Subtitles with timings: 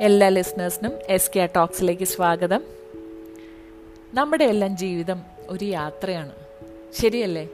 [0.00, 2.64] എല്ലാ ലിസണേഴ്സിനും S K ടോക്സിലേക്ക് സ്വാഗതം.
[4.14, 6.32] നമ്മുടെ എല്ലാം ജീവിതം ഒരു യാത്രയാണ്.
[6.98, 7.48] ശരിയല്ലേ?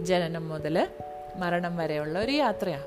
[0.00, 0.88] ജനനം മുതൽ
[1.36, 2.84] മരണം വരെയുള്ള ഒരു യാത്രയാണ്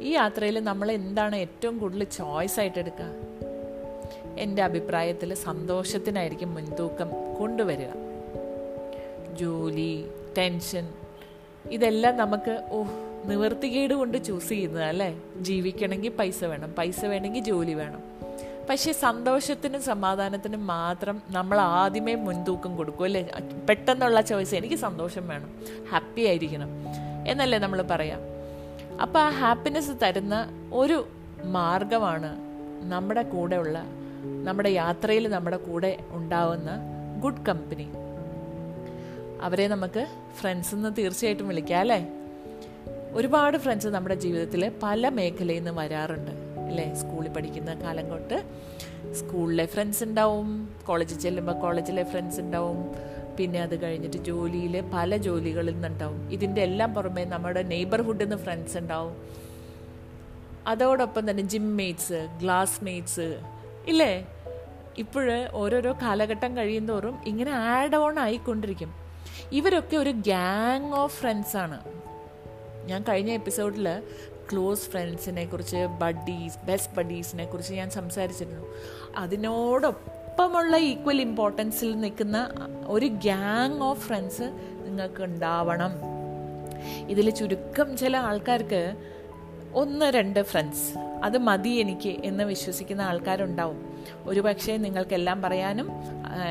[0.00, 3.06] ഈ യാത്രയിൽ നമ്മൾ എന്താണ് ഏറ്റവും കൂടുതൽ ചോയ്സ് ആയിട്ട് എടുക്കുക?
[4.38, 7.90] എന്റെ അഭിപ്രായത്തിൽ സന്തോഷത്തിനായിരിക്കും മുൻതൂക്കം കൊണ്ടുവരിക.
[9.36, 10.88] ജോലി ടെൻഷൻ
[11.70, 12.82] ഇതെല്ലാം നമുക്ക് ഓ
[13.24, 15.18] നിവർത്തികേട് കൊണ്ട് ചൂസ് ചെയ്യുന്നത് അല്ലേ?
[15.40, 18.02] ജീവിക്കണമെങ്കിൽ പൈസ വേണം പൈസ വേണമെങ്കിൽ ജോലി വേണം.
[18.70, 23.30] പക്ഷേ സന്തോഷത്തിനും സമാധാനത്തിനും മാത്രം നമ്മൾ ആദ്യമേ മുൻതൂക്കം കൊടുക്കും അല്ലേ?
[23.68, 25.50] പെട്ടെന്നുള്ള ചോയ്സ് എനിക്ക് സന്തോഷം വേണം
[25.90, 26.68] ഹാപ്പി ആയിരിക്കണം
[27.26, 28.20] എന്നല്ലേ നമ്മൾ പറയാം.
[29.02, 31.06] അപ്പം ആ ഹാപ്പിനെസ് തരുന്ന ഒരു
[31.44, 32.36] മാർഗമാണ്
[32.92, 33.84] നമ്മുടെ കൂടെയുള്ള
[34.44, 36.70] നമ്മുടെ യാത്രയിൽ നമ്മുടെ കൂടെ ഉണ്ടാവുന്ന
[37.20, 37.88] ഗുഡ് കമ്പനി
[39.42, 40.06] അവരെ നമുക്ക്
[40.40, 42.08] ഫ്രണ്ട്സ് എന്ന് തീർച്ചയായിട്ടും വിളിക്കാം അല്ലേ?
[43.14, 46.30] ഒരുപാട് ഫ്രണ്ട്സ് നമ്മുടെ ജീവിതത്തിൽ പല മേഖലയിൽ നിന്ന് വരാറുണ്ട്.
[46.60, 46.94] അല്ലേ?
[46.94, 48.42] സ്കൂളിൽ പഠിക്കുന്ന കാലം തൊട്ട്
[49.12, 50.76] സ്കൂളിലെ ഫ്രണ്ട്സ് ഉണ്ടാവും.
[50.86, 52.94] കോളേജിൽ ചെല്ലുമ്പോൾ കോളേജിലെ ഫ്രണ്ട്സ് ഉണ്ടാവും.
[53.36, 56.30] പിന്നെ അത് കഴിഞ്ഞിട്ട് ജോലിയിൽ പല ജോലികളിൽ നിന്നുണ്ടാവും.
[56.30, 59.16] ഇതിന്റെ എല്ലാം പുറമെ നമ്മുടെ നെയ്ബർഹുഡിൽ നിന്ന് ഫ്രണ്ട്സ് ഉണ്ടാവും.
[60.66, 63.40] അതോടൊപ്പം തന്നെ ജിം മേറ്റ്സ് ഗ്ലാസ് മേറ്റ്സ്
[63.86, 64.26] ഇല്ലേ?
[64.98, 68.94] ഇപ്പോഴ് ഓരോരോ കാലഘട്ടം കഴിയുന്തോറും ഇങ്ങനെ ആഡ് ഓൺ ആയിക്കൊണ്ടിരിക്കും.
[69.52, 71.80] ഇവരൊക്കെ ഒരു ഗ്യാങ് ഓഫ് ഫ്രണ്ട്സാണ്
[72.86, 74.02] ഞാൻ കഴിഞ്ഞ എപ്പിസോഡിൽ
[74.52, 78.62] ക്ലോസ് ഫ്രണ്ട്സിനെ കുറിച്ച് ബഡീസ് ബെസ്റ്റ് ബഡീസിനെ കുറിച്ച് ഞാൻ സംസാരിച്ചിരുന്നു.
[79.16, 82.38] അതിനോടൊപ്പമുള്ള ഈക്വൽ ഇമ്പോർട്ടൻസിൽ നിൽക്കുന്ന
[82.86, 84.42] ഒരു ഗ്യാങ് ഓഫ് ഫ്രണ്ട്സ്
[84.84, 85.90] നിങ്ങൾക്ക് ഉണ്ടാവണം.
[87.08, 88.82] ഇതിൽ ചുരുക്കം ചില ആൾക്കാർക്ക്
[89.74, 93.78] ഒന്ന് രണ്ട് ഫ്രണ്ട്സ് അത് മതി എനിക്ക് എന്ന് വിശ്വസിക്കുന്ന ആൾക്കാരുണ്ടാവും.
[94.24, 95.88] ഒരു പക്ഷേ നിങ്ങൾക്കെല്ലാം പറയാനും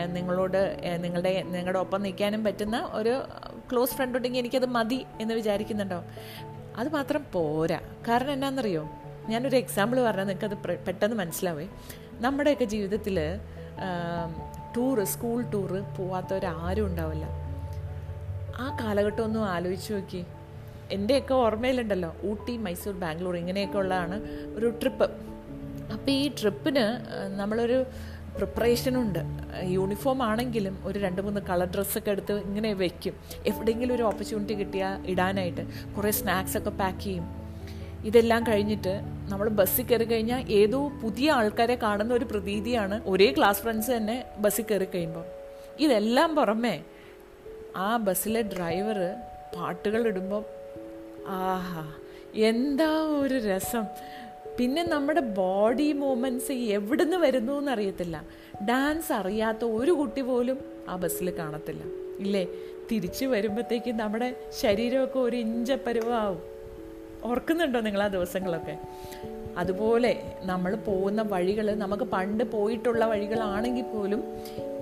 [0.05, 0.61] നിങ്ങളോട്
[0.99, 3.21] നിങ്ങളുടെ നിങ്ങളുടെ ഒപ്പം നിൽക്കാനും പറ്റുന്ന ഒരു
[3.71, 6.05] ക്ലോസ് ഫ്രണ്ട് ഉണ്ടെങ്കിൽ എനിക്കത് മതി എന്ന് വിചാരിക്കുന്നുണ്ടാവും
[6.77, 7.79] അത് മാത്രം പോരാ.
[8.07, 8.89] കാരണം എന്നാണെന്നറിയോ
[9.27, 11.67] ഞാനൊരു എക്സാമ്പിൾ പറഞ്ഞാൽ അത് പെട്ടെന്ന് മനസ്സിലാവേ.
[12.25, 13.19] നമ്മുടെയൊക്കെ ജീവിതത്തിൽ
[14.77, 17.25] ടൂറ് സ്കൂൾ ടൂറ് പോവാത്തവരാരും ഉണ്ടാവില്ല.
[18.55, 20.25] ആ കാലഘട്ടം ഒന്നും ആലോചിച്ച് നോക്കി.
[20.91, 24.17] എന്റെയൊക്കെ ഓർമ്മയിലുണ്ടല്ലോ ഊട്ടി മൈസൂർ ബാംഗ്ലൂർ ഇങ്ങനെയൊക്കെ ഉള്ളതാണ്
[24.55, 25.11] ഒരു ട്രിപ്പ്
[25.93, 26.85] അപ്പോൾ ഈ ട്രിപ്പിന്
[27.39, 27.85] നമ്മളൊരു
[28.37, 29.19] പ്രിപ്പറേഷനുണ്ട്
[29.75, 33.15] യൂണിഫോം ആണെങ്കിലും ഒരു രണ്ട് മൂന്ന് കളർ ഡ്രസ്സൊക്കെ എടുത്ത് ഇങ്ങനെ വെക്കും.
[33.49, 35.63] എവിടെയെങ്കിലും ഒരു ഓപ്പർച്യൂണിറ്റി കിട്ടിയാൽ ഇടാനായിട്ട്
[35.95, 37.27] കുറേ സ്നാക്സൊക്കെ പാക്ക് ചെയ്യും.
[38.09, 38.93] ഇതെല്ലാം കഴിഞ്ഞിട്ട്
[39.31, 44.65] നമ്മൾ ബസ്സിൽ കയറി കഴിഞ്ഞാൽ ഏതോ പുതിയ ആൾക്കാരെ കാണുന്ന ഒരു പ്രതീതിയാണ് ഒരേ ക്ലാസ് ഫ്രണ്ട്സ് തന്നെ ബസ്സിൽ
[44.71, 45.27] കയറി കഴിയുമ്പോൾ
[45.85, 46.75] ഇതെല്ലാം പുറമേ
[47.85, 48.99] ആ ബസ്സിലെ ഡ്രൈവർ
[49.55, 50.43] പാട്ടുകൾ ഇടുമ്പോൾ
[51.43, 51.83] ആഹാ
[52.51, 52.89] എന്താ
[53.21, 53.85] ഒരു രസം.
[54.59, 58.23] പിന്നെ നമ്മുടെ ബോഡി മൂവ്മെന്റ്സ് എവിടുന്ന് വരുന്നു എന്നറിയത്തില്ല
[58.65, 60.57] ഡാൻസ് അറിയാത്ത ഒരു കുട്ടി പോലും
[60.89, 61.83] ആ ബസ്സിൽ കാണത്തില്ല.
[62.19, 62.47] ഇല്ലേ?
[62.91, 66.41] തിരിച്ചു വരുമ്പോഴത്തേക്കും നമ്മുടെ ശരീരമൊക്കെ ഒരു ഇഞ്ചപ്പരുവാവും
[67.23, 68.77] ഓർക്കുന്നുണ്ടോ നിങ്ങൾ ആ ദിവസങ്ങളൊക്കെ?
[69.57, 74.21] അതുപോലെ നമ്മൾ പോകുന്ന വഴികൾ നമുക്ക് പണ്ട് പോയിട്ടുള്ള വഴികളാണെങ്കിൽ പോലും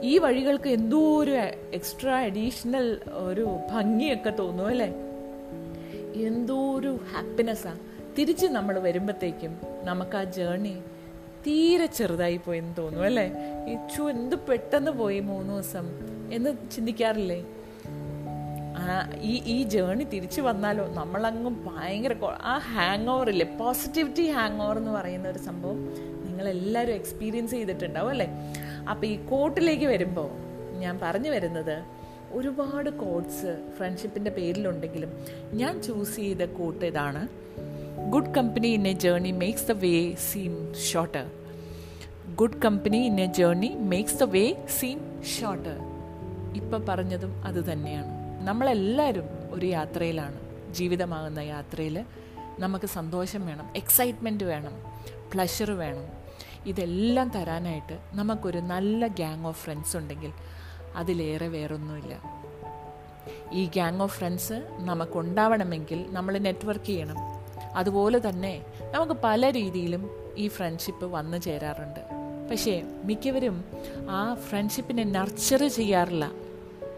[0.02, 1.32] ഈ വഴികൾക്ക് എന്തോ ഒരു
[1.74, 4.90] എക്സ്ട്രാ അഡീഷണൽ ഒരു ഭംഗിയൊക്കെ തോന്നും അല്ലേ?
[6.24, 10.82] എന്തോ ഒരു ഹാപ്പിനെസ്സാണ് തിരിച്ച് നമ്മൾ വരുമ്പോഴത്തേക്കും നമുക്ക് ആ ജേർണി
[11.48, 13.34] തീരെ ചെറുതായി പോയെന്ന് തോന്നും അല്ലേ?
[13.72, 15.86] ഇച്ചു എന്ത് പെട്ടെന്ന് പോയി മൂന്ന് ദിവസം
[16.34, 17.46] എന്ന് ചിന്തിക്കാറില്ലേ?
[19.22, 20.94] ഈ ഈ ജേണി തിരിച്ചു വന്നാലോ?
[20.94, 23.58] നമ്മളങ്ങ് ഭയങ്കര ആ ഹാങ് ഓവർ ഇല്ലേ?
[23.60, 25.86] പോസിറ്റിവിറ്റി ഹാങ് ഓവർ എന്ന് പറയുന്ന ഒരു സംഭവം
[26.26, 28.28] നിങ്ങളെല്ലാവരും എക്സ്പീരിയൻസ് ചെയ്തിട്ടുണ്ടാവും അല്ലേ?
[28.90, 30.30] അപ്പോൾ ഈ കോട്ടിലേക്ക് വരുമ്പോൾ
[30.78, 31.84] ഞാൻ പറഞ്ഞു വരുന്നത്
[32.32, 35.12] ഒരുപാട് കോട്ട്സ് ഫ്രണ്ട്ഷിപ്പിന്റെ പേരിലുണ്ടെങ്കിലും
[35.54, 37.41] ഞാൻ ചൂസ് ചെയ്ത കോട്ട് ഇതാണ്
[38.10, 41.32] good company in a journey makes the way seem shorter
[42.36, 45.78] good company in a journey makes the way seem shorter
[46.56, 48.08] ഇപ്പം പറഞ്ഞതും അത് തന്നെയാണ്.
[48.48, 50.40] നമ്മളെല്ലാവരും ഒരു യാത്രയിലാണ്.
[50.74, 52.06] ജീവിതമാകുന്ന യാത്രയിൽ
[52.60, 54.72] നമുക്ക് സന്തോഷം വേണം എക്സൈറ്റ്മെന്റ് വേണം
[55.34, 56.08] പ്ലഷർ വേണം.
[56.66, 60.32] ഇതെല്ലാം തരാനായിട്ട് നമുക്കൊരു നല്ല ഗ്യാങ് ഓഫ് ഫ്രണ്ട്സ് ഉണ്ടെങ്കിൽ
[60.96, 62.22] അതിലേറെ വേറൊന്നുമില്ല.
[63.52, 67.31] ഈ ഗ്യാങ് ഓഫ് ഫ്രണ്ട്സ് നമുക്കുണ്ടാവണമെങ്കിൽ നമ്മൾ നെറ്റ്വർക്ക് ചെയ്യണം.
[67.76, 72.00] അതുപോലെ തന്നെ നമുക്ക് പല രീതിയിലും ഈ ഫ്രണ്ട്ഷിപ്പ് വന്നു ചേരാറുണ്ട്.
[72.52, 73.66] പക്ഷേ മിക്കവരും
[74.10, 76.32] ആ ഫ്രണ്ട്ഷിപ്പിനെ നർച്ചർ ചെയ്യാറില്ല.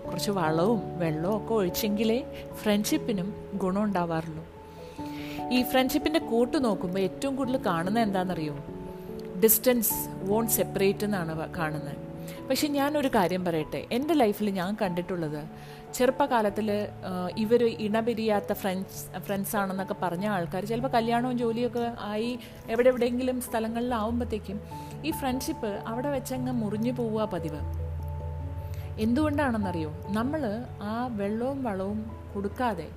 [0.07, 4.45] കുറച്ച് വളവും വെള്ളവും ഒക്കെ ഒഴിച്ചെങ്കിലേ ഫ്രണ്ട്ഷിപ്പിനും ഗുണം ഉണ്ടാവാറുള്ളൂ.
[5.51, 8.57] ഈ ഫ്രണ്ട്ഷിപ്പിന്റെ കൂട്ട് നോക്കുമ്പോൾ ഏറ്റവും കൂടുതൽ കാണുന്നത് എന്താണെന്നറിയോ?
[9.43, 9.93] ഡിസ്റ്റൻസ്
[10.23, 12.12] വോൺ സെപ്പറേറ്റ് എന്നാണ് കാണുന്നത്.
[12.49, 13.87] പക്ഷെ ഞാനൊരു കാര്യം പറയട്ടെ.
[13.91, 15.45] എന്റെ ലൈഫിൽ ഞാൻ കണ്ടിട്ടുള്ളത്
[15.93, 16.87] ചെറുപ്പകാലത്തിൽ
[17.37, 22.39] ഇവർ ഇണപിരിയാത്ത ഫ്രണ്ട്സ് ഫ്രണ്ട്സ് ആണെന്നൊക്കെ പറഞ്ഞ ആൾക്കാർ ചിലപ്പോൾ കല്യാണവും ജോലിയൊക്കെ ആയി
[22.69, 24.61] എവിടെ എവിടെയെങ്കിലും സ്ഥലങ്ങളിലാവുമ്പോഴത്തേക്കും
[25.05, 27.59] ഈ ഫ്രണ്ട്ഷിപ്പ് അവിടെ വെച്ചങ്ങ് മുറിഞ്ഞു പോവുക പതിവ്.
[28.99, 29.93] എന്തുകൊണ്ടാണെന്നറിയോ?
[30.07, 32.87] നമ്മൾ ആ വെള്ളവും വളവും കൊടുക്കാതെ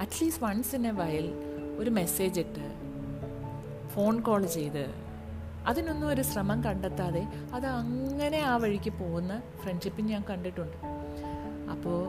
[0.00, 1.32] അറ്റ്ലീസ്റ്റ് വൺസ് ഇൻ എ വയൽ
[1.78, 2.64] ഒരു മെസ്സേജ് ഇട്ട്
[3.90, 5.01] ഫോൺ കോൾ ചെയ്ത്
[5.66, 10.76] അതിനൊന്നും ഒരു ശ്രമം കണ്ടെത്താതെ അത് അങ്ങനെ ആ വഴിക്ക് പോകുന്ന ഫ്രണ്ട്ഷിപ്പ് ഞാൻ കണ്ടിട്ടുണ്ട്.
[11.70, 12.08] അപ്പോൾ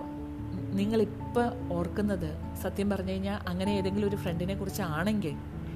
[0.76, 5.34] നിങ്ങളിപ്പോൾ ഓർക്കുന്നത് സത്യം പറഞ്ഞു കഴിഞ്ഞാൽ അങ്ങനെ ഏതെങ്കിലും ഒരു ഫ്രണ്ടിനെ കുറിച്ചാണെങ്കിൽ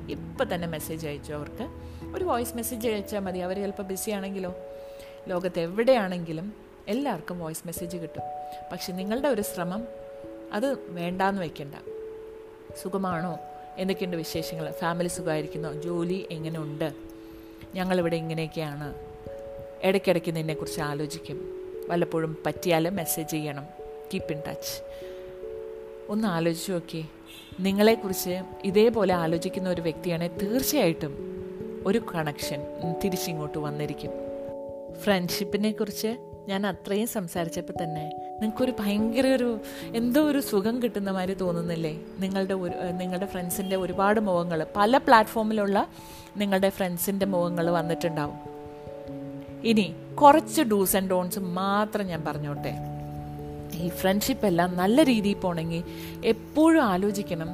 [0.10, 1.68] ഇപ്പം തന്നെ മെസ്സേജ് അയച്ചു അവർക്ക്?
[2.16, 3.40] ഒരു വോയിസ് മെസ്സേജ് അയച്ചാൽ മതി.
[3.40, 4.56] അവർ ചിലപ്പോൾ ബിസി ആണെങ്കിലോ?
[5.28, 6.54] ലോകത്ത് എവിടെയാണെങ്കിലും
[6.88, 8.24] എല്ലാവർക്കും വോയിസ് മെസ്സേജ് കിട്ടും.
[8.72, 9.88] പക്ഷെ നിങ്ങളുടെ ഒരു ശ്രമം
[10.54, 11.76] അത് വേണ്ടാന്ന് വെക്കണ്ട.
[12.84, 13.40] സുഖമാണോ?
[13.78, 15.74] എന്തൊക്കെയുണ്ട് വിശേഷങ്ങൾ ഫാമിലി സുഖമായിരിക്കുന്നോ?
[15.74, 17.06] ജോലി എങ്ങനെയുണ്ട്
[17.75, 18.94] ഞങ്ങളിവിടെ ഇങ്ങനെയൊക്കെയാണ്.
[19.83, 21.62] ഇടയ്ക്കിടയ്ക്ക് നിന്നെക്കുറിച്ച് ആലോചിക്കും.
[21.88, 23.65] വല്ലപ്പോഴും പറ്റിയാൽ മെസ്സേജ് ചെയ്യണം.
[24.13, 24.81] കീപ്പ് ഇൻ ടച്ച്
[26.09, 27.06] ഒന്ന് ആലോചിച്ച് നോക്കി.
[27.59, 31.13] നിങ്ങളെക്കുറിച്ച് ഇതേപോലെ ആലോചിക്കുന്ന ഒരു വ്യക്തിയാണെങ്കിൽ തീർച്ചയായിട്ടും
[31.86, 32.63] ഒരു കണക്ഷൻ
[33.04, 34.12] തിരിച്ചിങ്ങോട്ട് വന്നിരിക്കും.
[35.01, 38.12] ഫ്രണ്ട്ഷിപ്പിനെ കുറിച്ച് ഞാൻ അത്രയും സംസാരിച്ചപ്പോൾ തന്നെ
[38.42, 39.60] നിങ്ങൾക്കൊരു ഭയങ്കര ഒരു
[39.96, 42.00] എന്തോ ഒരു സുഖം കിട്ടുന്ന മാതിരി തോന്നുന്നില്ലേ?
[42.20, 45.88] നിങ്ങളുടെ ഒരു നിങ്ങളുടെ ഫ്രണ്ട്സിന്റെ ഒരുപാട് മുഖങ്ങൾ പല പ്ലാറ്റ്ഫോമിലുള്ള
[46.38, 48.40] നിങ്ങളുടെ ഫ്രണ്ട്സിന്റെ മുഖങ്ങൾ വന്നിട്ടുണ്ടാവും.
[49.64, 52.97] ഇനി കുറച്ച് ഡൂസ് ആൻഡ് ഡോൺസ് മാത്രം ഞാൻ പറഞ്ഞോട്ടെ.
[53.75, 55.84] ഈ ഫ്രണ്ട്ഷിപ്പ് എല്ലാം നല്ല രീതിയിൽ പോകണമെങ്കിൽ
[56.25, 57.50] എപ്പോഴും ആലോചിക്കണം.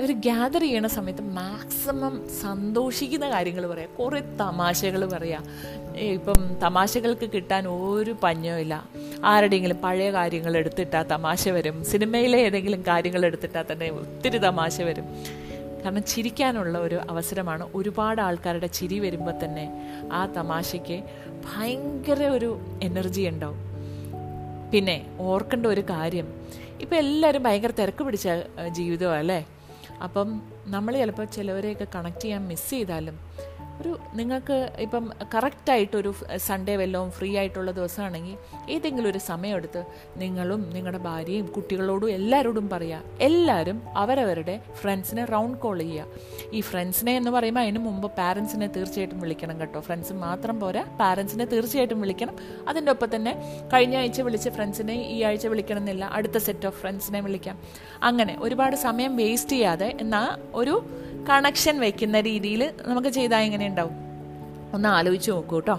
[0.00, 3.88] ഒരു ഗ്യാദർ ചെയ്യണ സമയത്ത് മാക്സിമം സന്തോഷിക്കുന്ന കാര്യങ്ങൾ പറയാം.
[3.98, 5.44] കുറേ തമാശകൾ പറയാം.
[5.96, 8.80] ഇപ്പം തമാശകൾക്ക് കിട്ടാൻ ഒരു പഞ്ഞവും
[9.24, 11.84] ആരുടെയെങ്കിലും പഴയ കാര്യങ്ങൾ എടുത്തിട്ടാൽ തമാശ വരും.
[11.84, 15.04] സിനിമയിലെ ഏതെങ്കിലും കാര്യങ്ങൾ എടുത്തിട്ടാൽ തന്നെ ഒത്തിരി തമാശ വരും.
[15.84, 23.75] കാരണം ചിരിക്കാനുള്ള ഒരു അവസരമാണ് ഒരുപാട് ആൾക്കാരുടെ ചിരി വരുമ്പോൾ തന്നെ ആ തമാശയ്ക്ക് ഭയങ്കര ഒരു എനർജി ഉണ്ടാവും.
[24.72, 26.26] പിന്നെ ഓർക്കേണ്ട ഒരു കാര്യം.
[26.80, 28.28] ഇപ്പം എല്ലാവരും ഭയങ്കര തിരക്ക് പിടിച്ച
[28.78, 29.46] ജീവിതമാണ് അല്ലേ?
[30.02, 30.28] അപ്പം
[30.66, 33.16] നമ്മൾ ചിലപ്പോൾ ചിലവരെയൊക്കെ കണക്ട് ചെയ്യാൻ മിസ് ചെയ്താലും
[33.80, 38.36] ഒരു നിങ്ങൾക്ക് ഇപ്പം കറക്റ്റായിട്ടൊരു സൺഡേ വല്ലതും ഫ്രീ ആയിട്ടുള്ള ദിവസമാണെങ്കിൽ
[38.70, 39.84] ഏതെങ്കിലും ഒരു സമയമെടുത്ത്
[40.16, 46.06] നിങ്ങളും നിങ്ങളുടെ ഭാര്യയും കുട്ടികളോടും എല്ലാവരോടും പറയുക എല്ലാവരും അവരവരുടെ ഫ്രണ്ട്സിനെ റൗണ്ട് കോൾ ചെയ്യുക
[46.52, 49.80] ഈ ഫ്രണ്ട്സിനെ എന്ന് പറയുമ്പോൾ അതിന് മുമ്പ് പാരൻസിനെ തീർച്ചയായിട്ടും വിളിക്കണം കേട്ടോ.
[49.80, 50.84] ഫ്രണ്ട്സ് മാത്രം പോരാ.
[51.00, 52.36] പാരൻസിനെ തീർച്ചയായിട്ടും വിളിക്കണം.
[52.68, 57.20] അതിന്റെ ഒപ്പം തന്നെ കഴിഞ്ഞ ആഴ്ച വിളിച്ച ഫ്രണ്ട്സിനെ ഈ ആഴ്ച വിളിക്കണം എന്നില്ല അടുത്ത സെറ്റ് ഓഫ് ഫ്രണ്ട്സിനെ
[57.20, 57.58] വിളിക്കാം.
[58.02, 60.90] അങ്ങനെ ഒരുപാട് സമയം വേസ്റ്റ് ചെയ്യാതെ എന്നാൽ ഒരു
[61.28, 63.94] കണക്ഷൻ വെക്കുന്ന രീതിയിൽ നമുക്ക് ചെയ്താൽ എങ്ങനെ ഉണ്ടാവും?
[64.74, 65.76] ഒന്ന് ആലോചിച്ച് നോക്കൂ കേട്ടോ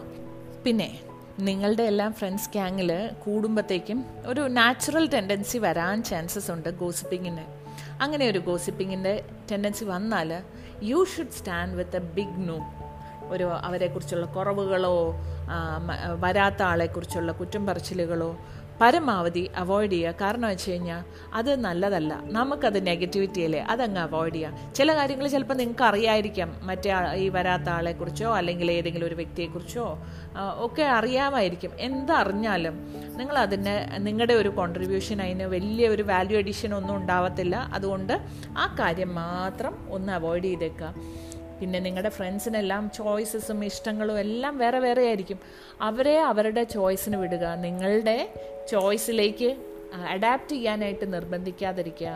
[0.65, 0.99] പിന്നെ
[1.39, 2.91] നിങ്ങളുടെ എല്ലാം ഫ്രണ്ട്സ് ഗ്യാങ്ങിൽ
[3.23, 7.45] കൂടുമ്പോഴത്തേക്കും ഒരു നാച്ചുറൽ ടെൻഡൻസി വരാൻ ചാൻസസ് ഉണ്ട് ഗോസിപ്പിങ്ങിന്
[8.01, 10.31] അങ്ങനെ ഒരു ഗോസിപ്പിങ്ങിന്റെ ടെൻഡൻസി വന്നാൽ
[10.83, 12.57] you should stand with a big no
[13.29, 14.93] ഒരു അവരെക്കുറിച്ചുള്ള കുറവുകളോ
[16.19, 18.29] വരാത്ത ആളെക്കുറിച്ചുള്ള കുറ്റം പറച്ചിലുകളോ
[18.81, 20.13] പരമാവധി അവോയ്ഡ് ചെയ്യുക.
[20.21, 21.03] കാരണം വെച്ച് കഴിഞ്ഞാൽ
[21.33, 22.19] അത് നല്ലതല്ല.
[22.23, 24.73] നമുക്കത് നെഗറ്റിവിറ്റി അല്ലേ അതങ്ങ് അവോയ്ഡ് ചെയ്യുക.
[24.75, 26.53] ചില കാര്യങ്ങൾ ചിലപ്പോൾ നിങ്ങൾക്ക് അറിയായിരിക്കാം.
[26.63, 29.85] മറ്റേ ഈ വരാത്ത ആളെക്കുറിച്ചോ അല്ലെങ്കിൽ ഏതെങ്കിലും ഒരു വ്യക്തിയെക്കുറിച്ചോ
[30.57, 31.71] ഒക്കെ അറിയാമായിരിക്കും.
[31.79, 32.75] എന്തറിഞ്ഞാലും
[33.17, 37.55] നിങ്ങൾ അതിന് നിങ്ങളുടെ ഒരു കോൺട്രിബ്യൂഷൻ അതിന് വലിയ ഒരു വാല്യൂ അഡീഷൻ ഒന്നും ഉണ്ടാവത്തില്ല.
[37.73, 38.21] അതുകൊണ്ട്
[38.57, 40.93] ആ കാര്യം മാത്രം ഒന്ന് അവോയ്ഡ് ചെയ്തേക്കുക.
[41.59, 45.39] പിന്നെ നിങ്ങളുടെ ഫ്രണ്ട്സിനെല്ലാം ചോയ്സസും ഇഷ്ടങ്ങളും എല്ലാം വേറെ വേറെ ആയിരിക്കും.
[45.81, 47.45] അവരെ അവരുടെ ചോയ്സിന് വിടുക.
[47.65, 48.17] നിങ്ങളുടെ
[48.71, 49.49] ചോയ്സിലേക്ക്
[50.13, 52.09] അഡാപ്റ്റ് ചെയ്യാനായിട്ട് നിർബന്ധിക്കാതിരിക്കുക.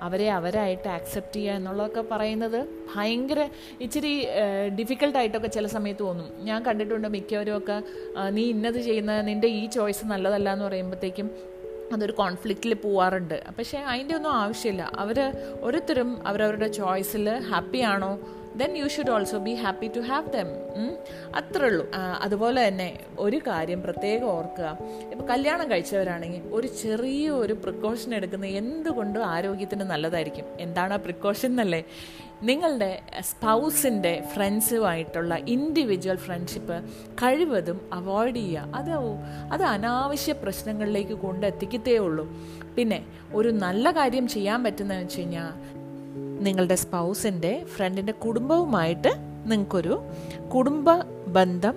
[0.00, 2.60] അവരെ അവരായിട്ട് ആക്സെപ്റ്റ് ചെയ്യുക എന്നുള്ളതൊക്കെ പറയുന്നത്
[2.94, 3.40] ഭയങ്കര
[3.80, 4.12] ഇച്ചിരി
[4.78, 6.28] ഡിഫിക്കൽട്ടായിട്ടൊക്കെ ചില സമയത്ത് തോന്നും.
[6.44, 7.76] ഞാൻ കണ്ടിട്ടുണ്ട് മിക്കവരും ഒക്കെ
[8.30, 11.28] നീ ഇന്നത് ചെയ്യുന്ന നിന്റെ ഈ ചോയ്സ് നല്ലതല്ല എന്ന് പറയുമ്പോഴത്തേക്കും
[11.94, 13.36] അതൊരു കോൺഫ്ലിക്റ്റിൽ പോവാറുണ്ട്.
[13.58, 14.82] പക്ഷേ അതിന്റെ ഒന്നും ആവശ്യമില്ല.
[15.02, 15.18] അവർ
[15.64, 18.12] ഓരോരുത്തരും അവരവരുടെ ചോയ്സിൽ ഹാപ്പിയാണോ
[18.60, 20.50] then you should also be happy to have them
[21.38, 21.84] അത്രേ ഉള്ളൂ
[22.24, 22.88] അതുപോലെ തന്നെ
[23.24, 24.68] ഒരു കാര്യം പ്രത്യേകം ഓർക്കുക.
[25.12, 30.46] ഇപ്പോൾ കല്യാണം കഴിച്ചവരാണെങ്കിൽ ഒരു ചെറിയ ഒരു പ്രിക്കോഷൻ എടുക്കുന്നത് എന്തുകൊണ്ടും ആരോഗ്യത്തിന് നല്ലതായിരിക്കും.
[30.60, 31.82] എന്താണ് ആ പ്രിക്കോഷൻ എന്നല്ലേ?
[32.42, 32.90] നിങ്ങളുടെ
[33.30, 36.76] സ്പൗസിന്റെ ഫ്രണ്ട്സുമായിട്ടുള്ള ഇൻഡിവിജ്വൽ ഫ്രണ്ട്ഷിപ്പ്
[37.22, 38.74] കഴിവതും അവോയ്ഡ് ചെയ്യുക.
[38.78, 38.90] അത്
[39.54, 42.26] അത് അനാവശ്യ പ്രശ്നങ്ങളിലേക്ക് കൊണ്ടെത്തിക്കത്തേ ഉള്ളൂ.
[42.76, 43.00] പിന്നെ
[43.34, 45.52] ഒരു നല്ല കാര്യം ചെയ്യാൻ പറ്റുന്നതെന്ന് വെച്ച് കഴിഞ്ഞാൽ
[46.40, 49.14] നിങ്ങളുടെ സ്പൗസിന്റെ ഫ്രണ്ടിന്റെ കുടുംബവുമായിട്ട്
[49.46, 50.04] നിങ്ങൾക്കൊരു
[50.54, 50.90] കുടുംബ
[51.26, 51.74] ബന്ധം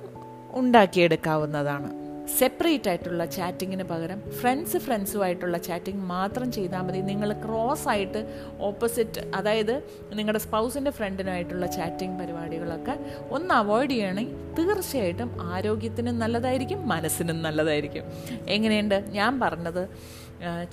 [0.52, 2.08] ഉണ്ടാക്കിയെടുക്കാവുന്നതാണ്.
[2.40, 7.02] സെപ്പറേറ്റ് ആയിട്ടുള്ള ചാറ്റിങ്ങിന് പകരം ഫ്രണ്ട്സ് ഫ്രണ്ട്സുമായിട്ടുള്ള ചാറ്റിംഗ് മാത്രം ചെയ്താൽ മതി.
[7.02, 9.84] നിങ്ങൾ ക്രോസ് ആയിട്ട് ഓപ്പോസിറ്റ് അതായത്
[10.14, 13.00] നിങ്ങളുടെ സ്പൗസിന്റെ ഫ്രണ്ടിനുമായിട്ടുള്ള ചാറ്റിംഗ് പരിപാടികളൊക്കെ
[13.32, 18.04] ഒന്ന് അവോയ്ഡ് ചെയ്യണമെങ്കിൽ തീർച്ചയായിട്ടും ആരോഗ്യത്തിനും നല്ലതായിരിക്കും മനസ്സിനും നല്ലതായിരിക്കും.
[18.48, 19.06] എങ്ങനെയുണ്ട്?
[19.10, 19.90] ഞാൻ പറഞ്ഞത്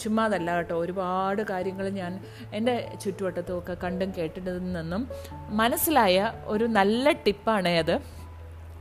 [0.01, 0.77] ചുമ്മാതല്ല കേട്ടോ.
[0.77, 5.09] ഒരുപാട് കാര്യങ്ങൾ ഞാൻ എന്റെ ചുറ്റുവട്ടത്തുമൊക്കെ കണ്ടും കേട്ടിട്ടതിൽ നിന്നും
[5.49, 8.01] മനസ്സിലായ ഒരു നല്ല ടിപ്പാണ് അത്.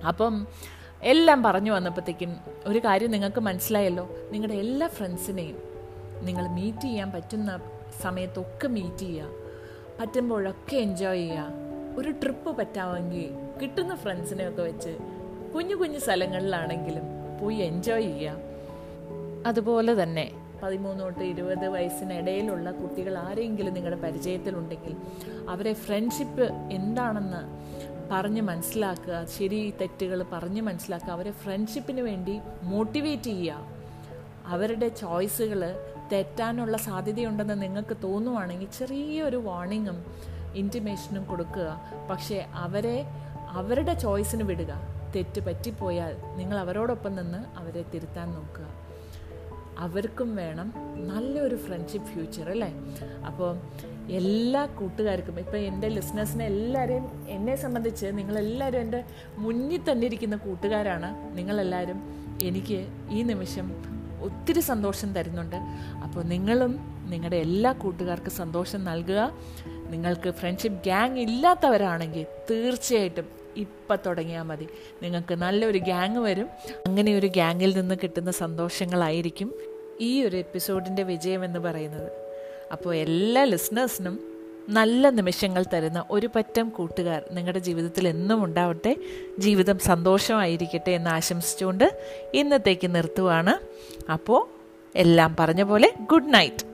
[0.08, 0.48] അപ്പം
[1.04, 4.10] എല്ലാം പറഞ്ഞു വന്നപ്പോഴത്തേക്കും ഒരു കാര്യം നിങ്ങൾക്ക് മനസ്സിലായല്ലോ.
[4.32, 5.58] നിങ്ങളുടെ എല്ലാ ഫ്രണ്ട്സിനെയും
[6.22, 7.60] നിങ്ങൾ മീറ്റ് ചെയ്യാൻ പറ്റുന്ന
[8.02, 9.28] സമയത്തൊക്കെ മീറ്റ് ചെയ്യുക.
[10.00, 11.48] പറ്റുമ്പോഴൊക്കെ എൻജോയ് ചെയ്യുക.
[11.98, 13.30] ഒരു ട്രിപ്പ് പറ്റാമെങ്കിൽ
[13.62, 14.98] കിട്ടുന്ന ഫ്രണ്ട്സിനെയൊക്കെ വെച്ച്
[15.56, 17.04] കുഞ്ഞു കുഞ്ഞു സ്ഥലങ്ങളിലാണെങ്കിലും
[17.42, 18.38] പോയി എൻജോയ് ചെയ്യുക.
[19.46, 20.32] അതുപോലെ തന്നെ
[20.64, 24.98] പതിമൂന്ന് തൊട്ട് ഇരുപത് വയസ്സിനിടയിലുള്ള കുട്ടികൾ ആരെങ്കിലും നിങ്ങളുടെ പരിചയത്തിലുണ്ടെങ്കിൽ
[25.50, 27.42] അവരെ ഫ്രണ്ട്ഷിപ്പ് എന്താണെന്ന്
[28.12, 33.68] പറഞ്ഞ് മനസ്സിലാക്കുക ശരി തെറ്റുകൾ പറഞ്ഞ് മനസ്സിലാക്കുക അവരെ ഫ്രണ്ട്ഷിപ്പിന് വേണ്ടി മോട്ടിവേറ്റ് ചെയ്യുക.
[34.46, 35.76] അവരുടെ ചോയ്സുകൾ
[36.12, 40.06] തെറ്റാനുള്ള സാധ്യതയുണ്ടെന്ന് നിങ്ങൾക്ക് തോന്നുവാണെങ്കിൽ ചെറിയൊരു വാർണിങ്ങും
[40.56, 41.82] ഇന്റിമേഷനും കൊടുക്കുക.
[42.10, 43.06] പക്ഷേ അവരെ
[43.50, 44.74] അവരുടെ ചോയ്സിന് വിടുക.
[45.16, 48.83] തെറ്റ് പറ്റിപ്പോയാൽ നിങ്ങൾ അവരോടൊപ്പം നിന്ന് അവരെ തിരുത്താൻ നോക്കുക.
[49.80, 52.74] അവർക്കും വേണം നല്ലൊരു ഫ്രണ്ട്ഷിപ്പ് ഫ്യൂച്ചർ അല്ലേ?
[53.26, 53.58] അപ്പോൾ
[54.10, 59.04] എല്ലാ കൂട്ടുകാർക്കും ഇപ്പോൾ എന്റെ ലിസ്ണേഴ്സിനെ എല്ലാവരെയും എന്നെ സംബന്ധിച്ച് നിങ്ങളെല്ലാവരും എന്റെ
[59.38, 61.36] മുന്നിൽ തന്നെ ഇരിക്കുന്ന കൂട്ടുകാരാണ്.
[61.36, 62.04] നിങ്ങളെല്ലാവരും
[62.42, 63.84] എനിക്ക് ഈ നിമിഷം
[64.22, 65.56] ഒത്തിരി സന്തോഷം തരുന്നുണ്ട്.
[66.04, 69.34] അപ്പോൾ നിങ്ങളും നിങ്ങളുടെ എല്ലാ കൂട്ടുകാർക്കും സന്തോഷം നൽകുക.
[69.90, 74.68] നിങ്ങൾക്ക് ഫ്രണ്ട്ഷിപ്പ് ഗ്യാങ് ഇല്ലാത്തവരാണെങ്കിൽ തീർച്ചയായിട്ടും ഇപ്പം തുടങ്ങിയാൽ മതി.
[75.04, 76.50] നിങ്ങൾക്ക് നല്ലൊരു ഗ്യാങ് വരും.
[76.88, 79.54] അങ്ങനെ ഒരു ഗ്യാങ്ങിൽ നിന്ന് കിട്ടുന്ന സന്തോഷങ്ങളായിരിക്കും
[80.02, 82.12] ഈ ഒരു എപ്പിസോഡിന്റെ വിജയം എന്ന് പറയുന്നത്.
[82.72, 84.20] അപ്പോൾ എല്ലാ ലിസ്ണേഴ്സിനും
[84.70, 88.96] നല്ല നിമിഷങ്ങൾ തരുന്ന ഒരു പറ്റം കൂട്ടുകാർ നിങ്ങളുടെ ജീവിതത്തിൽ എന്നും ഉണ്ടാവട്ടെ.
[89.40, 92.00] ജീവിതം സന്തോഷമായിരിക്കട്ടെ എന്ന് ആശംസിച്ചുകൊണ്ട്
[92.34, 93.84] ഇന്നത്തേക്ക് നിർത്തുവാണ്.
[94.12, 94.48] അപ്പോൾ
[94.96, 96.73] എല്ലാം പറഞ്ഞ പോലെ ഗുഡ് നൈറ്റ്